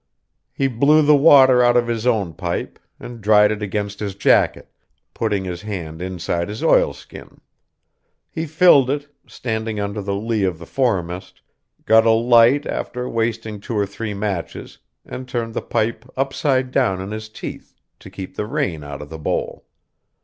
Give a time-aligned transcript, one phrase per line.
[0.51, 4.71] He blew the water out of his own pipe, and dried it against his jacket,
[5.13, 7.39] putting his hand inside his oilskin;
[8.27, 11.39] he filled it, standing under the lee of the foremast,
[11.85, 16.99] got a light after wasting two or three matches, and turned the pipe upside down
[16.99, 19.67] in his teeth, to keep the rain out of the bowl.